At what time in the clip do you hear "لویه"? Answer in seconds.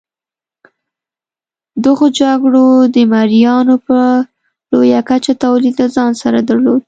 4.71-5.01